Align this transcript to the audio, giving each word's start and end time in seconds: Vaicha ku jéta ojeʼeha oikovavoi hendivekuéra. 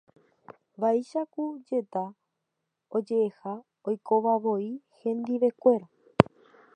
Vaicha 0.81 1.21
ku 1.33 1.43
jéta 1.67 2.03
ojeʼeha 2.95 3.53
oikovavoi 3.87 4.69
hendivekuéra. 4.99 5.87